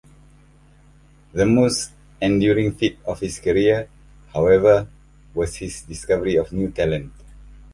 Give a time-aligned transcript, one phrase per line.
[1.33, 3.87] The most enduring feat of his career,
[4.33, 4.87] however,
[5.35, 7.13] was his discovery of new talent.